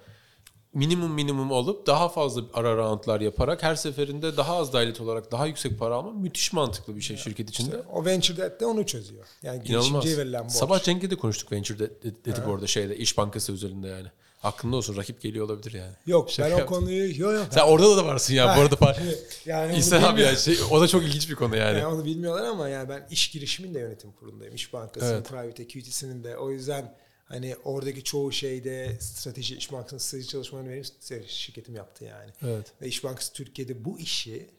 [0.75, 5.47] minimum minimum alıp daha fazla ara roundlar yaparak her seferinde daha az dahil olarak daha
[5.47, 7.83] yüksek para almak müthiş mantıklı bir şey şirket içinde.
[7.93, 9.25] O venture debt de onu çözüyor.
[9.43, 10.53] Yani girişimciye verilen borç.
[10.53, 14.09] Sabah Cenk'le de konuştuk Venture de- de- dedik orada şeyde İş Bankası üzerinde yani.
[14.43, 15.93] Aklında olsun rakip geliyor olabilir yani.
[16.07, 16.77] Yok Şaka ben o yaptım.
[16.79, 17.47] konuyu yok yok.
[17.51, 18.75] Sen orada da varsın ya bu arada.
[18.75, 20.39] par- yani İhsan abi ya bilmiyorum.
[20.39, 21.79] şey, o da çok ilginç bir konu yani.
[21.79, 24.55] Yani onu bilmiyorlar ama yani ben iş girişimin de yönetim kurulundayım.
[24.55, 25.29] İş Bankası'nın, Evet.
[25.29, 26.37] Private Equity'sinin de.
[26.37, 30.85] O yüzden hani oradaki çoğu şeyde strateji, İş Bankası'nın strateji çalışmalarını benim
[31.29, 32.31] şirketim yaptı yani.
[32.43, 32.67] Evet.
[32.83, 34.51] Ve İş Bankası Türkiye'de bu işi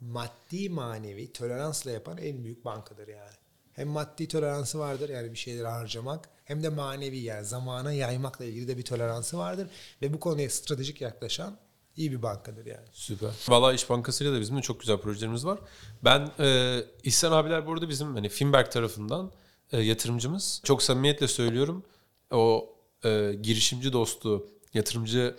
[0.00, 3.36] maddi manevi toleransla yapan en büyük bankadır yani.
[3.72, 8.68] Hem maddi toleransı vardır yani bir şeyleri harcamak hem de manevi yani zamana yaymakla ilgili
[8.68, 9.68] de bir toleransı vardır.
[10.02, 11.56] Ve bu konuya stratejik yaklaşan
[11.96, 12.86] iyi bir bankadır yani.
[12.92, 13.30] Süper.
[13.48, 15.58] Valla İş Bankası'yla da bizim de çok güzel projelerimiz var.
[16.04, 19.30] Ben e, İhsan abiler burada bizim hani Finberg tarafından
[19.72, 20.60] e, yatırımcımız.
[20.64, 21.84] Çok samimiyetle söylüyorum.
[22.30, 25.36] O e, girişimci dostu, yatırımcı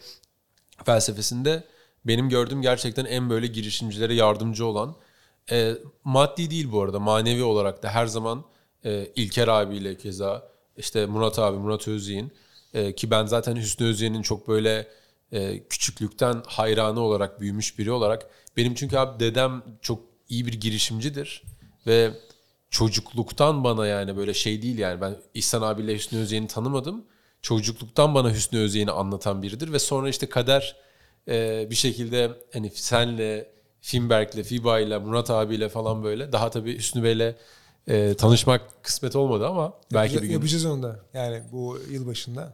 [0.85, 1.63] felsefesinde
[2.05, 4.95] benim gördüğüm gerçekten en böyle girişimcilere yardımcı olan
[5.51, 8.45] e, maddi değil bu arada manevi olarak da her zaman
[8.85, 12.31] e, İlker abiyle keza işte Murat abi Murat Özyeğin
[12.73, 14.87] e, ki ben zaten Hüsnü Özyeğin'in çok böyle
[15.31, 21.43] e, küçüklükten hayranı olarak büyümüş biri olarak benim çünkü abi dedem çok iyi bir girişimcidir
[21.87, 22.11] ve
[22.69, 27.05] çocukluktan bana yani böyle şey değil yani ben İhsan abiyle Hüsnü Özyeğin'i tanımadım.
[27.41, 30.75] Çocukluktan bana Hüsnü Özyeğin'i anlatan biridir ve sonra işte kader
[31.27, 37.35] e, bir şekilde hani senle, Finberg'le, Fiba'yla, Murat abiyle falan böyle daha tabii Hüsnü Bey'le
[37.89, 40.99] e, tanışmak kısmet olmadı ama belki bir gün Yapacağız onu da.
[41.13, 42.53] Yani bu yıl başında.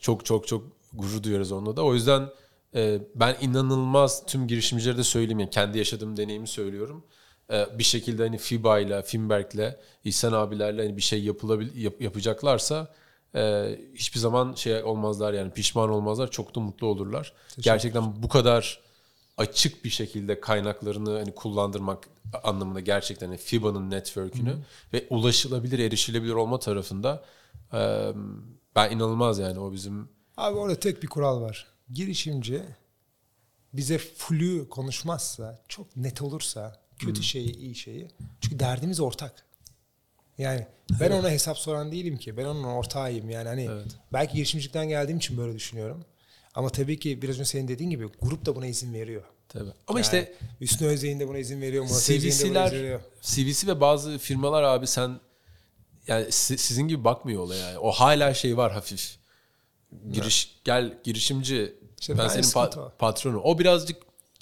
[0.00, 1.82] çok çok çok gurur duyuyoruz onunla da.
[1.84, 2.28] O yüzden
[2.74, 7.04] e, ben inanılmaz tüm girişimcilere de söyleyeyim yani kendi yaşadığım deneyimi söylüyorum.
[7.52, 12.94] E, bir şekilde hani FIBA ile Finberg'le, İhsan abilerle hani bir şey yapılabil yap- yapacaklarsa
[13.34, 16.30] e, hiçbir zaman şey olmazlar yani pişman olmazlar.
[16.30, 17.32] Çok da mutlu olurlar.
[17.60, 18.80] Gerçekten bu kadar
[19.38, 22.08] açık bir şekilde kaynaklarını hani kullandırmak
[22.42, 24.56] anlamında gerçekten hani FIBA'nın network'ünü
[24.92, 27.24] ve ulaşılabilir, erişilebilir olma tarafında
[27.72, 28.08] e,
[28.76, 31.66] ben inanılmaz yani o bizim Abi orada tek bir kural var.
[31.92, 32.62] Girişimci
[33.72, 38.08] bize flu konuşmazsa, çok net olursa, kötü şeyi, iyi şeyi.
[38.40, 39.44] Çünkü derdimiz ortak.
[40.38, 40.66] Yani
[41.00, 42.36] ben ona hesap soran değilim ki.
[42.36, 43.30] Ben onun ortağıyım.
[43.30, 43.70] Yani hani
[44.12, 46.04] belki girişimcilikten geldiğim için böyle düşünüyorum.
[46.58, 49.22] Ama tabii ki biraz önce senin dediğin gibi grup da buna izin veriyor.
[49.48, 49.70] Tabii.
[49.86, 51.84] Ama Yani işte Hüsnü Özyeğin de buna izin veriyor.
[51.84, 53.00] Murat de buna izin CVC'ler, veriyor.
[53.22, 55.20] CVC ve bazı firmalar abi sen
[56.06, 57.68] yani si- sizin gibi bakmıyor olaya.
[57.68, 57.78] Yani.
[57.78, 59.16] O hala şey var hafif.
[60.12, 62.92] Giriş gel girişimci İşte ben senin pa- o.
[62.98, 63.40] patronu.
[63.40, 63.96] O birazcık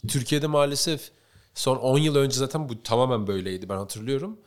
[0.08, 1.10] Türkiye'de maalesef
[1.54, 4.38] son 10 yıl önce zaten bu tamamen böyleydi ben hatırlıyorum.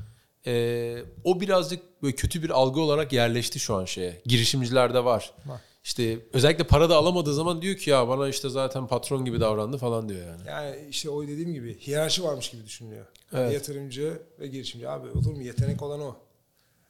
[0.47, 4.21] Ee, o birazcık böyle kötü bir algı olarak yerleşti şu an şeye.
[4.25, 5.33] Girişimcilerde var.
[5.45, 5.61] Var.
[5.83, 9.77] İşte özellikle para da alamadığı zaman diyor ki ya bana işte zaten patron gibi davrandı
[9.77, 10.41] falan diyor yani.
[10.47, 13.05] Yani işte o dediğim gibi hiyerarşi varmış gibi düşünülüyor.
[13.31, 13.53] Yani Evet.
[13.53, 14.89] Yatırımcı ve girişimci.
[14.89, 15.41] Abi olur mu?
[15.43, 16.15] Yetenek olan o.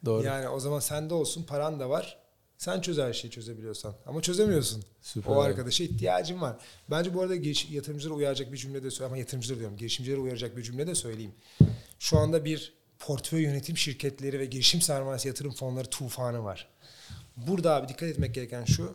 [0.04, 0.24] Doğru.
[0.26, 2.18] Yani o zaman sende olsun, paran da var.
[2.58, 3.94] Sen çöz her şeyi çözebiliyorsan.
[4.06, 4.82] Ama çözemiyorsun.
[5.02, 5.30] Süper.
[5.32, 6.56] O arkadaşa ihtiyacın var.
[6.90, 9.12] Bence bu arada giriş, yatırımcılara uyaracak bir cümle de söyleyeyim.
[9.12, 9.76] Ama yatırımcılar diyorum.
[9.76, 11.32] Girişimcilere uyaracak bir cümle de söyleyeyim.
[11.98, 16.68] Şu anda bir portföy yönetim şirketleri ve girişim sermayesi yatırım fonları tufanı var.
[17.46, 18.94] Burada abi dikkat etmek gereken şu.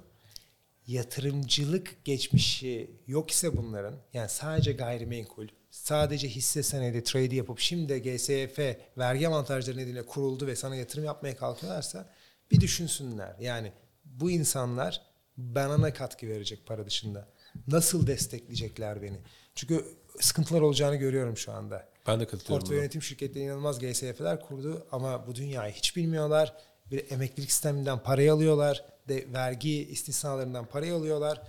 [0.88, 8.00] Yatırımcılık geçmişi yok ise bunların yani sadece gayrimenkul, sadece hisse senedi trade yapıp şimdi de
[8.00, 8.60] GSF
[8.98, 12.10] vergi avantajları nedeniyle kuruldu ve sana yatırım yapmaya kalkıyorlarsa
[12.52, 13.36] bir düşünsünler.
[13.40, 13.72] Yani
[14.06, 15.02] bu insanlar
[15.38, 17.28] bana ne katkı verecek para dışında?
[17.68, 19.18] Nasıl destekleyecekler beni?
[19.56, 19.86] Çünkü
[20.20, 21.90] sıkıntılar olacağını görüyorum şu anda.
[22.08, 22.60] Ben de katılıyorum.
[22.60, 26.54] Portföy yönetim şirketleri inanılmaz GSF'ler kurdu ama bu dünyayı hiç bilmiyorlar.
[26.92, 28.86] Bir emeklilik sisteminden parayı alıyorlar.
[29.08, 31.42] De vergi istisnalarından parayı alıyorlar.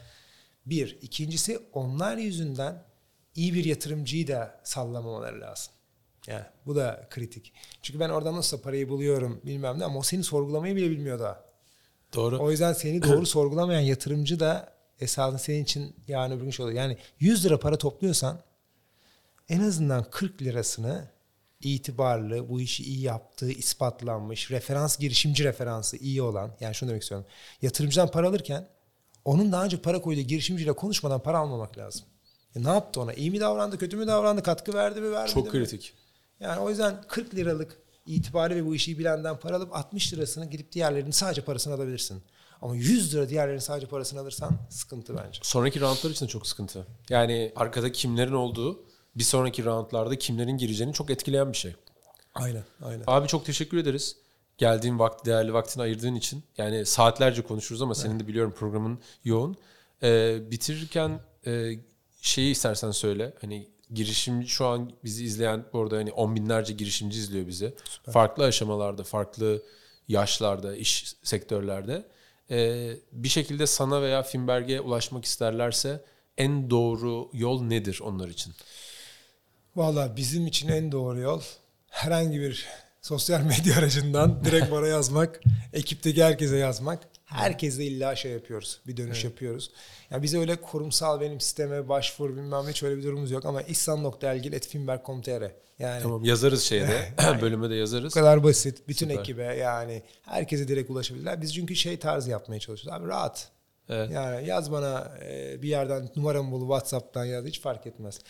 [0.67, 0.99] Bir.
[1.03, 2.83] ikincisi onlar yüzünden
[3.35, 5.73] iyi bir yatırımcıyı da sallamamaları lazım.
[6.27, 7.53] Yani bu da kritik.
[7.83, 11.45] Çünkü ben oradan nasıl parayı buluyorum bilmem ne ama o seni sorgulamayı bile bilmiyor daha.
[12.15, 12.39] Doğru.
[12.39, 16.81] O yüzden seni doğru sorgulamayan yatırımcı da esasında senin için yarın öbür gün şey oluyor.
[16.81, 18.41] Yani 100 lira para topluyorsan
[19.49, 21.09] en azından 40 lirasını
[21.61, 27.27] itibarlı, bu işi iyi yaptığı, ispatlanmış, referans, girişimci referansı iyi olan, yani şunu demek istiyorum.
[27.63, 28.69] Yatırımcıdan para alırken
[29.25, 32.07] onun daha önce para koyduğu girişimciyle konuşmadan para almamak lazım.
[32.57, 33.13] E ne yaptı ona?
[33.13, 35.51] İyi mi davrandı, kötü mü davrandı, katkı verdi mi, vermedi Çok mi?
[35.51, 35.95] kritik.
[36.41, 40.73] Yani o yüzden 40 liralık itibarı ve bu işi bilenden para alıp 60 lirasını gidip
[40.73, 42.23] diğerlerinin sadece parasını alabilirsin.
[42.63, 45.41] Ama 100 lira diğerlerinin sadece parasını alırsan sıkıntı bence.
[45.43, 46.87] Sonraki roundlar için de çok sıkıntı.
[47.11, 48.86] Yani arkada kimlerin olduğu
[49.17, 51.75] bir sonraki roundlarda kimlerin gireceğini çok etkileyen bir şey.
[52.35, 53.05] Aynen, aynen.
[53.07, 54.17] Abi çok teşekkür ederiz.
[54.59, 56.43] Geldiğin vakti, değerli vaktini ayırdığın için.
[56.59, 59.57] Yani saatlerce konuşuruz ama senin de biliyorum programın yoğun.
[60.03, 61.73] Ee, bitirirken e,
[62.21, 63.35] şeyi istersen söyle.
[63.41, 67.75] Hani girişimci şu an bizi izleyen bu arada hani on binlerce girişimci izliyor bizi.
[68.11, 69.63] Farklı aşamalarda, farklı
[70.09, 72.07] yaşlarda, iş sektörlerde.
[72.51, 76.05] Ee, bir şekilde sana veya Finberg'e ulaşmak isterlerse
[76.39, 78.53] en doğru yol nedir onlar için?
[79.77, 81.41] Valla bizim için en doğru yol
[81.89, 82.67] herhangi bir
[83.03, 85.41] sosyal medya aracından direkt bana yazmak,
[85.73, 86.99] ekipteki herkese yazmak.
[87.25, 88.81] Herkese illa şey yapıyoruz.
[88.87, 89.71] Bir dönüş yapıyoruz.
[90.11, 93.63] Ya bize öyle kurumsal benim sisteme başvur bilmem ne hiç öyle bir durumumuz yok ama
[93.63, 97.13] ihsan.elgil.finberg.com.tr Yani Tamam yazarız şeyde,
[97.43, 98.13] bölüme de yazarız.
[98.13, 98.89] bu kadar basit.
[98.89, 99.21] Bütün Süper.
[99.21, 101.43] ekibe yani herkese direkt ulaşabilirler.
[101.43, 103.01] Biz çünkü şey tarzı yapmaya çalışıyoruz.
[103.01, 103.51] Abi rahat.
[103.89, 104.11] Evet.
[104.11, 108.21] Yani yaz bana e, bir yerden numaramı bul WhatsApp'tan yaz hiç fark etmez.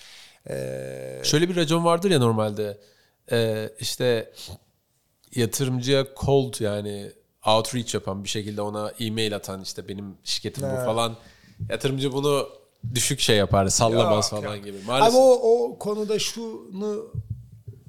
[0.50, 2.78] E, Şöyle bir racon vardır ya normalde.
[3.32, 4.32] Ee, işte
[5.35, 7.12] yatırımcıya cold yani
[7.46, 10.85] outreach yapan bir şekilde ona e-mail atan işte benim şirketim bu Evet.
[10.85, 11.16] falan.
[11.70, 12.48] Yatırımcı bunu
[12.94, 14.64] düşük şey yapar, sallamaz Yok, falan yok.
[14.64, 14.76] gibi.
[14.87, 15.14] Maalesef.
[15.20, 17.12] o, o konuda şunu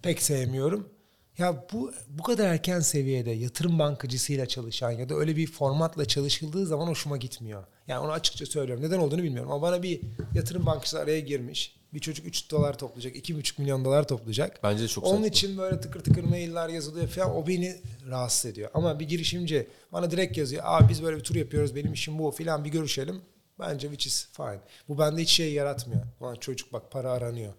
[0.04, 0.89] pek sevmiyorum.
[1.38, 6.65] Ya bu bu kadar erken seviyede yatırım bankacısıyla çalışan ya da öyle bir formatla çalışıldığı
[6.65, 7.63] zaman hoşuma gitmiyor.
[7.88, 8.84] Yani onu açıkça söylüyorum.
[8.84, 9.52] Neden olduğunu bilmiyorum.
[9.52, 10.02] Ama bana bir
[10.34, 11.77] yatırım bankacısı araya girmiş.
[11.93, 14.60] Bir çocuk 3 dolar toplayacak, 2,5 milyon dolar toplayacak.
[14.63, 15.28] Bence de çok Onun saçma.
[15.28, 17.36] için böyle tıkır tıkır mailler yazılıyor falan.
[17.36, 17.76] O beni
[18.10, 18.69] rahatsız ediyor.
[18.73, 20.63] Ama bir girişimci bana direkt yazıyor.
[20.65, 21.76] Abi biz böyle bir tur yapıyoruz.
[21.76, 23.21] Benim işim bu filan bir görüşelim.
[23.60, 24.60] Bence which is fine.
[24.88, 26.02] Bu bende hiç şey yaratmıyor.
[26.21, 27.54] Lan çocuk bak para aranıyor.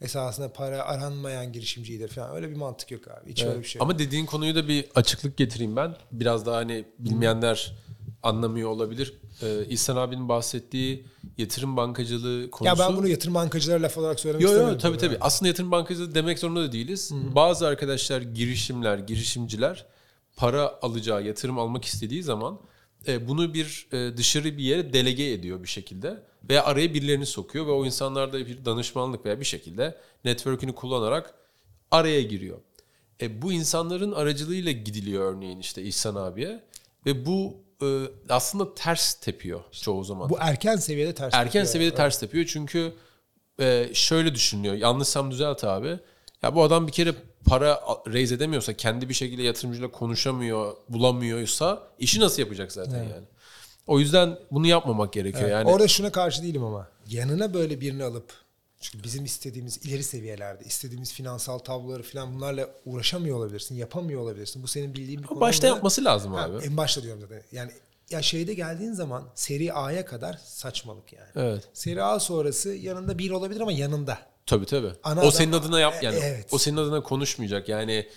[0.00, 2.34] Esasında para aranmayan girişimcidir falan.
[2.36, 3.30] Öyle bir mantık yok abi.
[3.30, 3.82] Hiç öyle bir şey yok.
[3.82, 5.96] Ama dediğin konuyu da bir açıklık getireyim ben.
[6.12, 7.74] Biraz daha hani bilmeyenler
[8.22, 9.14] anlamıyor olabilir.
[9.42, 11.04] Ee, İhsan abinin bahsettiği
[11.38, 12.82] yatırım bankacılığı konusu.
[12.82, 14.72] ya ben bunu yatırım bankacılara laf olarak söylemek Yok istemiyorum.
[14.74, 15.14] yok tabii tabii.
[15.14, 15.24] tabii.
[15.24, 17.10] Aslında yatırım bankacılığı demek zorunda da değiliz.
[17.34, 19.86] Bazı arkadaşlar girişimler, girişimciler
[20.36, 22.60] para alacağı, yatırım almak istediği zaman
[23.08, 27.66] e, bunu bir e, dışarı bir yere delege ediyor bir şekilde veya araya birilerini sokuyor
[27.66, 31.34] ve o insanlar da bir danışmanlık veya bir şekilde network'ünü kullanarak
[31.90, 32.58] araya giriyor.
[33.22, 36.64] E, bu insanların aracılığıyla gidiliyor örneğin işte İhsan abiye
[37.06, 37.56] ve bu
[38.28, 40.30] aslında ters tepiyor çoğu zaman.
[40.30, 41.34] Bu erken seviyede ters.
[41.34, 41.66] Erken tepiyor.
[41.66, 42.92] seviyede ters tepiyor çünkü
[43.60, 44.74] e, şöyle düşünüyor.
[44.74, 45.98] Yanlışsam düzelt abi.
[46.42, 47.14] Ya bu adam bir kere
[47.46, 53.26] para raise edemiyorsa, kendi bir şekilde yatırımcıyla konuşamıyor, bulamıyorsa işi nasıl yapacak zaten yani.
[53.86, 55.68] O yüzden bunu yapmamak gerekiyor yani.
[55.70, 56.88] Orada şuna karşı değilim ama.
[57.08, 58.32] Yanına böyle birini alıp
[58.80, 63.74] çünkü bizim istediğimiz ileri seviyelerde istediğimiz finansal tabloları falan bunlarla uğraşamıyor olabilirsin.
[63.74, 64.62] Yapamıyor olabilirsin.
[64.62, 65.40] Bu senin bildiğin bir konu.
[65.40, 66.64] Başta yapması lazım Ha, abi.
[66.66, 67.42] En başta diyorum zaten.
[67.52, 67.70] Yani
[68.10, 71.28] ya şeyde geldiğin zaman seri A'ya kadar saçmalık yani.
[71.36, 71.68] Evet.
[71.74, 74.18] Seri A sonrası yanında bir olabilir ama yanında.
[74.46, 74.92] Tabii tabii.
[75.02, 76.16] Ana o adam- senin adına yap yani.
[76.16, 76.46] E- evet.
[76.52, 77.68] O senin adına konuşmayacak.
[77.68, 78.08] Yani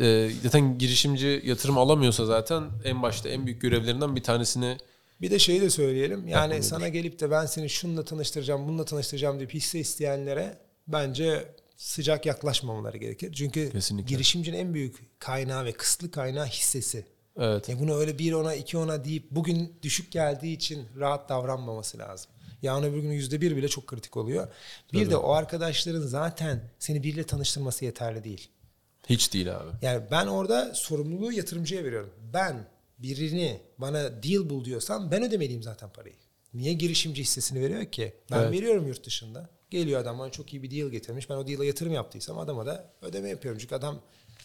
[0.00, 4.76] e, zaten girişimci yatırım alamıyorsa zaten en başta en büyük görevlerinden bir tanesini
[5.20, 6.18] Bir de şeyi de söyleyelim.
[6.18, 6.62] Yani Yapmamalıdır.
[6.62, 12.96] sana gelip de ben seni şununla tanıştıracağım, bununla tanıştıracağım deyip hisse isteyenlere bence sıcak yaklaşmamaları
[12.96, 13.32] gerekir.
[13.32, 14.14] Çünkü Kesinlikle.
[14.14, 17.06] girişimcinin en büyük kaynağı ve kısıtlı kaynağı hissesi.
[17.38, 17.68] evet.
[17.68, 22.30] Ya bunu öyle bir ona iki ona deyip bugün düşük geldiği için rahat davranmaması lazım.
[22.62, 24.48] Yarın öbür gün yüzde bir bile çok kritik oluyor.
[24.92, 28.48] Bir de o arkadaşların zaten seni biriyle tanıştırması yeterli değil.
[29.08, 29.70] Hiç değil abi.
[29.82, 32.10] Yani ben orada sorumluluğu yatırımcıya veriyorum.
[32.32, 32.66] Ben
[32.98, 36.14] birini bana deal bul diyorsam ben ödemeliyim zaten parayı.
[36.54, 38.12] Niye girişimci hissesini veriyor ki?
[38.30, 38.52] Ben Evet.
[38.52, 39.50] veriyorum yurt dışında.
[39.70, 41.30] Geliyor adam bana çok iyi bir deal getirmiş.
[41.30, 43.58] Ben o deal'a yatırım yaptıysam adama da ödeme yapıyorum.
[43.60, 44.00] Çünkü adam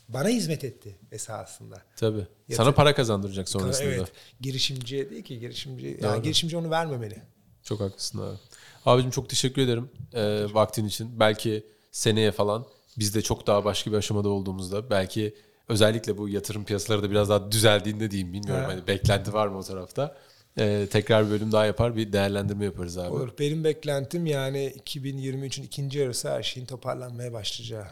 [0.09, 1.81] bana hizmet etti esasında.
[1.95, 2.27] Tabii.
[2.53, 3.89] Sana para kazandıracak sonrasında.
[3.89, 3.93] da.
[3.93, 4.11] Evet.
[4.41, 5.97] Girişimciye değil ki girişimci.
[6.01, 6.07] Doğru.
[6.07, 7.21] Yani girişimci onu vermemeli.
[7.63, 8.37] Çok haklısın abi.
[8.85, 11.19] Abicim çok teşekkür ederim e, vaktin için.
[11.19, 12.65] Belki seneye falan
[12.99, 15.35] biz de çok daha başka bir aşamada olduğumuzda belki
[15.69, 18.63] özellikle bu yatırım piyasaları da biraz daha düzeldiğinde diyeyim bilmiyorum.
[18.67, 18.75] Evet.
[18.75, 20.17] Hani beklenti var mı o tarafta?
[20.57, 23.15] E, tekrar bir bölüm daha yapar bir değerlendirme yaparız abi.
[23.15, 23.29] Olur.
[23.39, 27.85] Benim beklentim yani 2023'ün ikinci yarısı her şeyin toparlanmaya başlayacağı.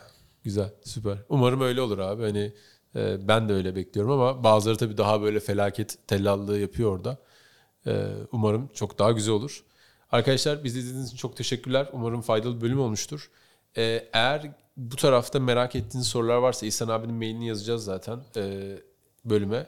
[0.43, 1.17] Güzel süper.
[1.29, 2.23] Umarım öyle olur abi.
[2.23, 2.53] Hani
[2.95, 7.17] e, ben de öyle bekliyorum ama bazıları tabii daha böyle felaket tellallığı yapıyor orada.
[7.87, 9.63] E, umarım çok daha güzel olur.
[10.11, 11.89] Arkadaşlar bizi izlediğiniz için çok teşekkürler.
[11.93, 13.29] Umarım faydalı bir bölüm olmuştur.
[13.77, 18.75] E, eğer bu tarafta merak ettiğiniz sorular varsa İhsan abinin mailini yazacağız zaten e,
[19.25, 19.67] bölüme.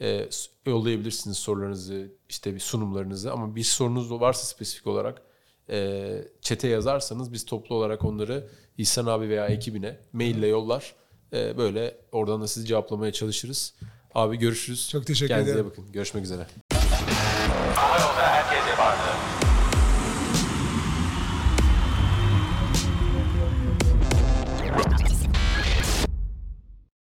[0.00, 0.28] E,
[0.66, 5.22] yollayabilirsiniz sorularınızı, işte bir sunumlarınızı ama bir sorunuz varsa spesifik olarak
[5.70, 10.94] e, çete yazarsanız biz toplu olarak onları İhsan abi veya ekibine maille yollar.
[11.32, 13.74] E, böyle oradan da sizi cevaplamaya çalışırız.
[14.14, 14.88] Abi görüşürüz.
[14.88, 15.66] Çok teşekkür Kendinize ederim.
[15.70, 15.92] bakın.
[15.92, 16.46] Görüşmek üzere.